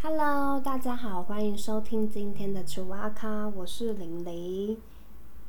[0.00, 4.80] Hello，大家好，欢迎收听今天的楚阿卡，我是玲玲。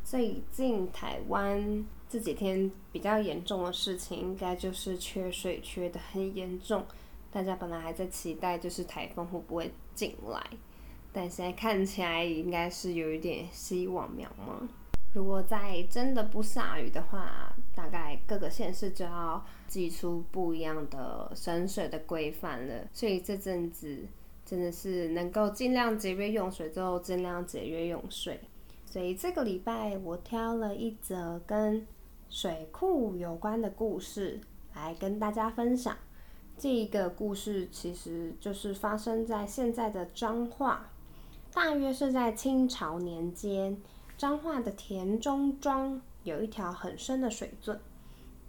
[0.03, 6.83] 最近台湾这几天比较严重的事情，应该就是缺水缺的很严重。
[7.31, 10.43] 大家本来还在期待，就是台风会不会进来，
[11.13, 14.67] 但现在看起来应该是有一点希望渺茫。
[15.13, 22.87] 如果再真的不下雨的话，大概各个县市就要寄出不一样的省水的规范了。
[22.91, 24.07] 所以这阵子
[24.49, 28.39] 真的是能够尽量节约用水，就尽量节约用水。
[28.83, 31.85] 所以这个礼拜我挑了一则跟
[32.31, 34.41] 水库有关的故事
[34.73, 35.95] 来跟大家分享。
[36.57, 40.89] 这一个故事其实就是发生在现在的彰化，
[41.53, 43.77] 大约是在清朝年间，
[44.17, 47.79] 彰化的田中庄有一条很深的水圳。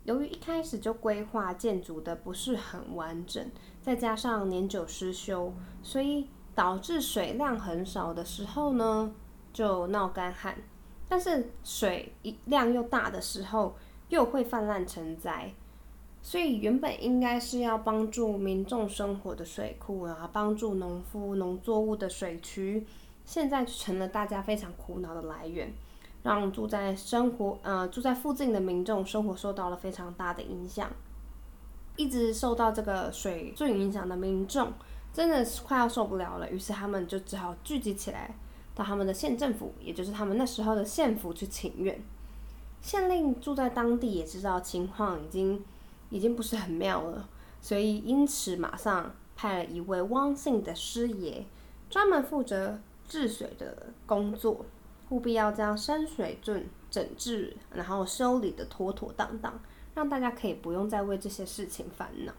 [0.05, 3.51] 由于一开始就规划建筑的不是很完整，
[3.83, 9.12] 再加上年久失修，所以导致水量很少的时候呢，
[9.53, 10.56] 就闹干旱。
[11.09, 13.77] 但是水一量又大的时候，
[14.09, 15.53] 又会泛滥成灾。
[16.23, 22.87] 所以原本应该是要帮助民众生活的水库啊，帮助农夫农作物的水渠，
[23.25, 25.73] 现在成了大家非常苦恼的来源，
[26.23, 30.91] 让住在生活呃住在附近的民众生活受到了非常大的影响。
[31.97, 34.73] 一直受到这个水最影响的民众，
[35.12, 38.35] 真的是快要受不了了，于是他们就只好聚集起来，
[38.75, 42.01] 到他们的县政府，也就是他们那时候的县府去请愿。
[42.81, 45.62] 县令住在当地也知道情况已经。
[46.12, 47.29] 已经不是很妙了，
[47.62, 51.47] 所以因此马上派了一位汪姓的师爷，
[51.89, 54.67] 专门负责治水的工作，
[55.10, 59.60] 务必要将深水圳整治，然后修理的妥妥当当，
[59.94, 62.32] 让大家可以不用再为这些事情烦恼。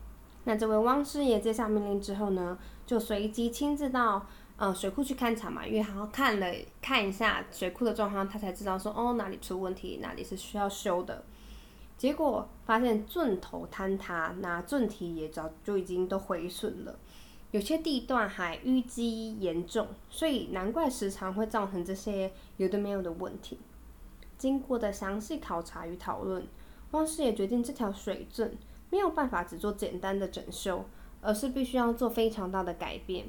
[0.43, 4.25] 那这位汪师爷接下命令之后呢，就随即亲自到
[4.57, 6.47] 呃水库去勘察嘛，因为他看了
[6.81, 11.23] 看一下水库的状况，他才知道说哦哪里出问题，哪里是需要修的。
[11.95, 16.97] 结果发现圳头坍塌，那圳体也早就已经都毁损了，
[17.51, 23.59] 有些地段还淤积严重，所以难怪时常会造成这些有的没有的问题。
[24.37, 26.47] 经过的详细考察与讨论，
[26.91, 28.57] 汪师也决定这条水圳
[28.89, 30.85] 没有办法只做简单的整修，
[31.21, 33.27] 而是必须要做非常大的改变。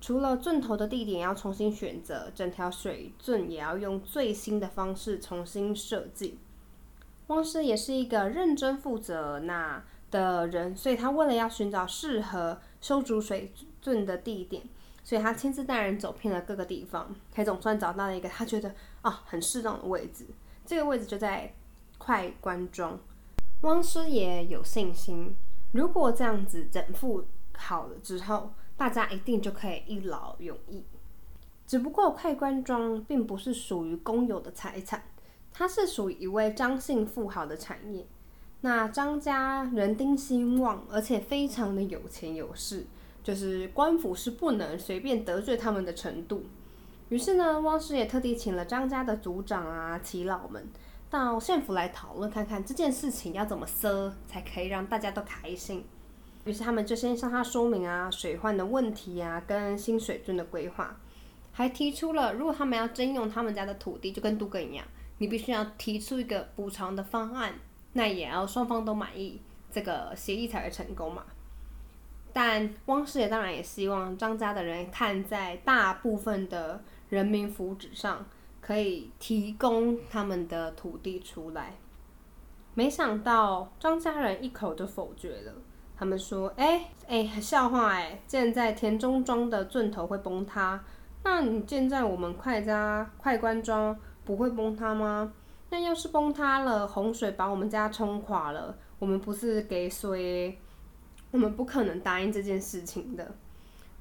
[0.00, 6.38] 除了圳头的地点要重新选择，整条水圳也要用最新的方式重新设计。
[7.28, 14.62] 汪师也是一个认真负责那的人，所以他为了要寻找适合修筑水圳的地点，
[15.02, 20.26] 所以他亲自带人走遍了各个地方，才总算找到了一个他觉得啊很适当的位置。
[20.64, 21.52] 这个位置就在
[21.98, 23.00] 快关庄。
[23.62, 25.34] 汪师也有信心，
[25.72, 27.24] 如果这样子整复
[27.56, 30.84] 好了之后，大家一定就可以一劳永逸。
[31.66, 35.04] 只不过快关庄并不是属于公有的财产。
[35.54, 38.06] 它是属于一位张姓富豪的产业，
[38.62, 42.86] 那张家人丁兴旺，而且非常的有钱有势，
[43.22, 46.44] 就是官府是不能随便得罪他们的程度。
[47.08, 50.66] 于是呢，汪师也特地请了张家的族长啊、耆老们
[51.10, 55.84] 到县府来讨论，看看这件事情要怎么赊才可以让大家都开心。
[56.44, 60.96] 于是他们就先向他说明啊水患的问题啊，跟新水圳的规划，
[61.50, 64.84] 还提出了如果他们要征用他们家的土地，就跟都根一样。
[65.18, 67.52] 你必须要提出一个补偿的方案，
[67.94, 71.24] 那也要双方都满意，这个协议才会成功嘛。
[72.32, 78.24] 但汪师爷当然也希望张家的人看在大部分的人民福祉上，
[78.60, 81.74] 可以提供他们的土地出来。
[82.74, 85.52] 没想到张家人一口就否决了，
[85.94, 90.82] 他们说：“哎哎，笑话哎，建在田中庄的圳头会崩塌，
[91.22, 95.32] 那你建在我们快家快关庄？”不会崩塌吗？
[95.72, 100.58] 那要是崩塌了，洪水把我们家冲垮了，我们不是给谁？
[101.30, 103.34] 我们不可能答应这件事情的。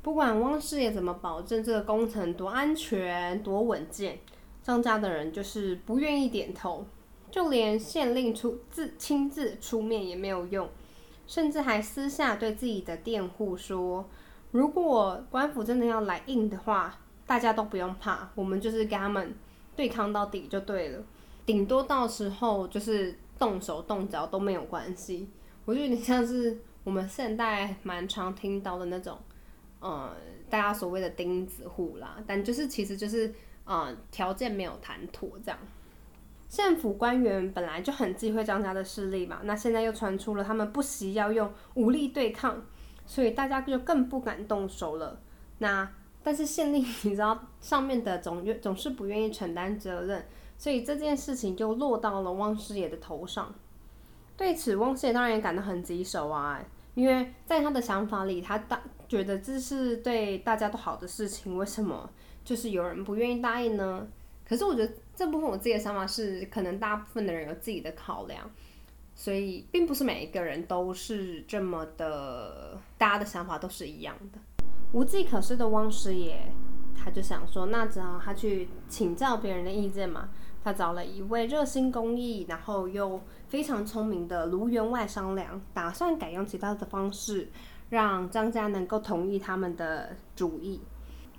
[0.01, 4.19] 不管汪师爷怎么保证这个工程多安全、多稳健，
[4.62, 6.85] 张家的人就是不愿意点头，
[7.31, 10.68] 就连县令出自亲自出面也没有用，
[11.25, 14.06] 甚至还私下对自己的佃户说
[14.51, 19.33] ：“如果官府真的要来硬的话，大家都不用怕，我们就是给他们。”
[19.73, 21.01] 对抗到底就对了，
[21.45, 25.29] 顶多到时候就是动手动脚都没有关系。
[25.65, 29.17] 我就有点像是我们现代蛮常听到的那种，
[29.79, 30.15] 呃，
[30.49, 32.17] 大家所谓的钉子户啦。
[32.25, 33.33] 但就是其实就是，
[33.65, 35.59] 呃，条件没有谈妥这样。
[36.49, 42.61] 县府官员本来就很忌讳张家的势力嘛，那现在又传出了他们不惜要用武力对抗，
[43.05, 45.21] 所以大家就更不敢动手了。
[45.59, 45.89] 那
[46.21, 50.25] 但是县令你知道上面的总愿总是不愿意承担责任，
[50.61, 53.51] 所以这件事情就落到了汪师爷的头上。
[54.37, 56.63] 对此，汪师爷当然也感到很棘手啊，
[56.93, 58.79] 因为在他的想法里，他大
[59.09, 62.07] 觉得这是对大家都好的事情，为什么
[62.45, 64.07] 就是有人不愿意答应呢？
[64.47, 68.47] 可是我觉得这部分我自己的想法是，可能大部分的人有自己的考量，
[69.15, 74.37] 所以并不是每一个人都是这么的，大家的想法都是一样的。
[74.93, 76.39] 无计可施的汪师爷，
[76.95, 80.29] 他就想说，那只好他去请教别人的意见嘛。
[80.63, 83.19] 他找了一位热心公益，然后又
[83.49, 87.49] 非常聪明的卢员外商量，打算改用其他的方式，
[87.89, 90.81] 让张家能够同意他们的主意。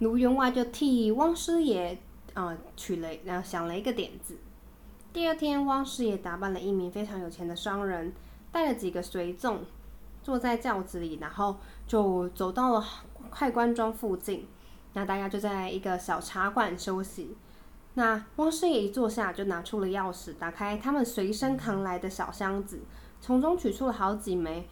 [0.01, 1.97] 卢员外就替汪师爷
[2.35, 4.37] 啊取了，然后想了一个点子。
[5.13, 8.13] 第二天，汪师爷打扮了一名非常有钱的商人，
[8.51, 9.61] 带了几个随从，
[10.23, 12.85] 坐在轿子里，然后就走到了
[13.31, 14.49] 快官庄附近。
[14.95, 17.37] 那大家就在一个小茶馆休息。
[17.95, 22.81] 那汪师爷一坐下，就拿出了钥匙，打开他们随身扛来的小箱子，
[23.21, 24.67] 从中取出了好几枚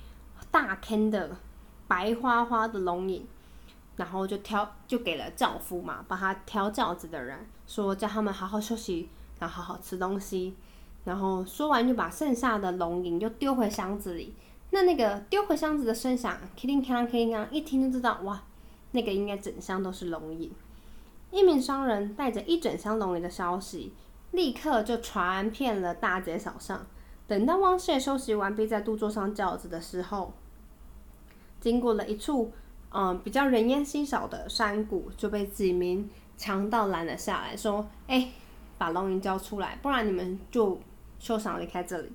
[0.51, 1.37] 大坑的
[1.87, 3.27] 白花花的龙影，
[3.97, 10.55] 然后就挑就给了轿夫嘛，帮他挑轿子的人，说叫他们好好休息，然后好好吃东西，
[11.05, 14.35] 然后说完就把剩下的龙银又丢回箱子里。
[14.71, 18.41] 那那个丢回箱子的声响，kling kling kling，一听就知道，哇，
[18.93, 20.51] 那个应该整箱都是龙银。
[21.31, 23.95] 一名商人带着一整箱龙银的消息，
[24.33, 26.87] 立刻就传遍了大街小巷。
[27.27, 30.33] 等到汪谢休息完毕，在都坐上轿子的时候，
[31.61, 32.53] 经过了一处
[32.91, 38.31] 嗯比较人烟稀少的山谷，就被几名强盗拦了下来，说：“哎，
[38.77, 40.81] 把龙银交出来，不然你们就
[41.21, 42.11] 休想离开这里。”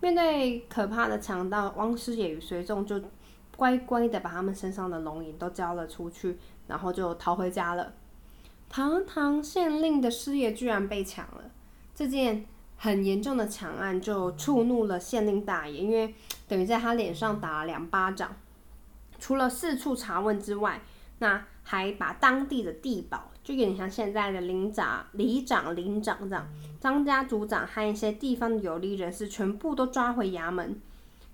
[0.00, 3.00] 面对可怕的强盗，汪师爷与随众就
[3.56, 6.36] 乖乖的把他们身上的龙银都交了出去，
[6.66, 7.92] 然后就逃回家了。
[8.72, 11.50] 堂堂县令的师爷居然被抢了，
[11.94, 12.46] 这件
[12.78, 16.14] 很严重的抢案就触怒了县令大爷，因为
[16.48, 18.34] 等于在他脸上打了两巴掌。
[19.20, 20.80] 除了四处查问之外，
[21.18, 26.48] 那还把当地的地保，就有点像现在的领长、里长、领长这样，
[26.80, 30.80] 张家族长和一些地方的有利人士全部都抓回衙门。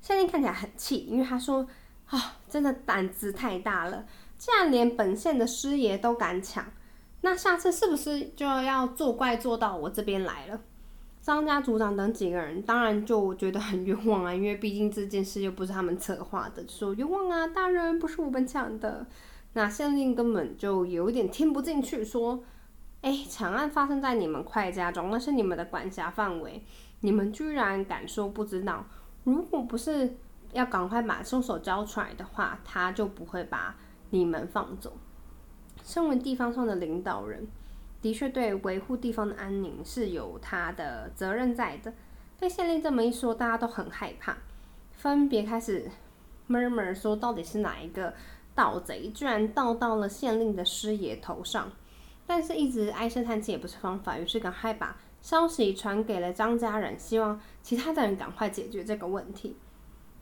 [0.02, 1.68] 县令看起来很气，因为他说
[2.10, 4.04] ：“啊，真的胆子太大了，
[4.36, 6.66] 竟然连本县的师爷都敢抢。”
[7.20, 10.60] 那下次是不是就要作怪做到我这边来了？
[11.20, 19.06] 张家族长等几个人当然就觉得很冤枉啊，因为毕竟这件事又不是他们策划的，说冤枉啊，大人不是我们抢的。
[19.52, 22.42] 那县令根本就有点听不进去，说
[23.02, 26.64] ：“哎，抢案发生在你们快家庄，那是你们的管辖范围，
[27.00, 28.86] 你们居然敢说不知道？
[29.24, 30.16] 如果不是
[30.52, 33.76] 要赶快把凶手交出来的话，他就不会把
[34.10, 34.96] 你们放走。”
[35.88, 37.48] 身为地方上的领导人，
[38.02, 41.90] 的确对维护地方的安宁是有他的责任在的。
[42.38, 44.36] 被县令这么一说，大家都很害怕，
[44.92, 45.90] 分别开始
[46.46, 48.12] murmur 说，到底是哪一个
[48.54, 51.72] 盗贼，居然盗到了县令的师爷头上？
[52.26, 59.56] 但是，一直唉声叹气也不是方法，于是赶快把消息传给了张家人，希望其他的人赶快解决这个问题。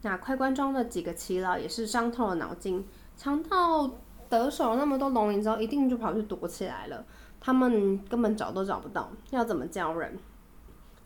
[0.02, 3.90] 那快官庄的几个耆老也是伤透了脑筋，强盗。
[4.28, 7.04] 得手那么多龙鳞之后，一定就跑去躲起来了。
[7.40, 10.18] 他们根本找都找不到，要怎么教人？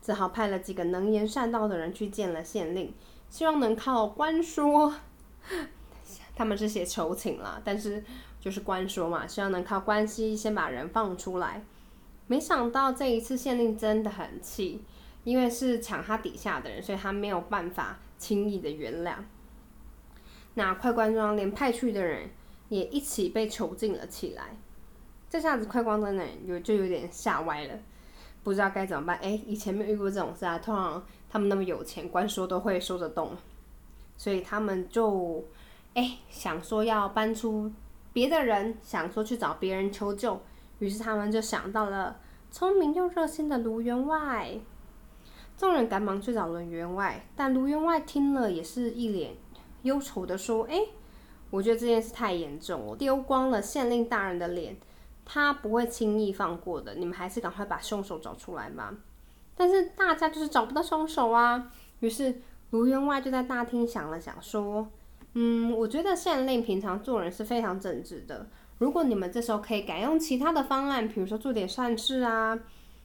[0.01, 2.91] 只好派了几个能言善道的人去见了县令，
[3.29, 4.95] 希望能靠官说，
[6.35, 8.03] 他们是写求情啦，但是
[8.39, 11.63] 就是官说嘛，希望能靠关系先把人放出来。
[12.25, 14.81] 没想到这一次县令真的很气，
[15.23, 19.13] 因为是抢他底下的人，所以他没有办法轻易的原谅。
[20.55, 22.31] 那快官庄连派去的人。
[22.71, 24.55] 也一起被囚禁了起来，
[25.29, 27.77] 这下子快光灯呢有就有点吓歪了，
[28.43, 29.17] 不知道该怎么办。
[29.17, 33.35] 哎，以前没遇过这种事啊，通常他们那么有钱，官说都会说得动，
[34.15, 35.43] 所以他们就
[35.95, 37.69] 哎想说要搬出
[38.13, 40.39] 别的人，想说去找别人求救，
[40.79, 44.49] 于是他们就想到了聪明又热心的卢员外。
[45.57, 49.35] 众人赶忙去找卢员外，但卢员外听了也是一脸
[49.81, 50.79] 忧愁的说：“哎。”
[51.51, 54.75] 我觉得这件事太严重了，丢光了县令大人的脸，
[55.23, 56.95] 他不会轻易放过的。
[56.95, 58.95] 你们还是赶快把凶手找出来吧。
[59.55, 61.71] 但是大家就是找不到凶手啊。
[61.99, 62.41] 于是
[62.71, 64.87] 卢员外就在大厅想了想，说
[65.35, 68.47] ：“嗯，我觉得县令平常做人是非常正直的。
[68.79, 72.57] 如果你们这时候可以改用其他的方案，比如说做点善事啊，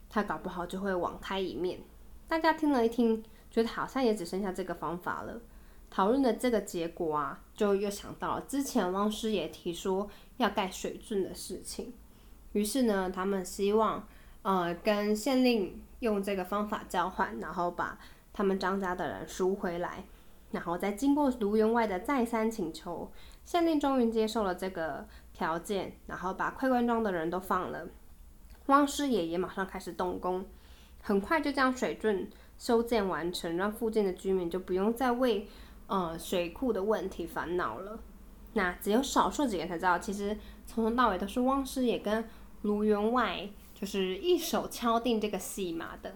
[0.09, 1.79] 他搞不好就会网开一面。”
[2.27, 5.39] 大家听了一听，觉得好像也只剩下这个方法了。
[5.97, 11.91] 讨论的这个结果啊，就又想到了之前汪师爷提说要盖水圳的事情，
[12.51, 14.07] 于是呢，他们希望
[14.43, 17.97] 呃跟县令用这个方法交换，然后把
[18.31, 20.03] 他们张家的人赎回来，
[20.51, 23.11] 然后再经过卢员外的再三请求，
[23.43, 27.87] 县令终于接受了这个条件，然后把快官庄的人都放了。
[28.67, 30.45] 汪师爷也马上开始动工，
[31.01, 35.47] 很快就将水圳修建完成，让附近的居民就不用再为
[35.87, 37.99] 呃水库的问题烦恼了。
[38.53, 42.27] 那只有少数几个人才知道，其实从头到尾都是汪师爷跟
[42.63, 46.15] 卢员外就是一手敲定这个戏码的。